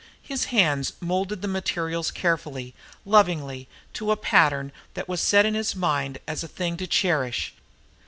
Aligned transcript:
His 0.23 0.45
hands 0.45 0.93
molded 0.99 1.43
the 1.43 1.47
materials 1.47 2.09
carefully, 2.09 2.73
lovingly 3.05 3.67
to 3.93 4.09
a 4.11 4.17
pattern 4.17 4.71
that 4.95 5.07
was 5.07 5.21
set 5.21 5.45
in 5.45 5.53
his 5.53 5.75
mind 5.75 6.17
as 6.27 6.43
a 6.43 6.47
thing 6.47 6.75
to 6.77 6.87
cherish. 6.87 7.53